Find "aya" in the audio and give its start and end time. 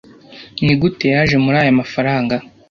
1.63-1.79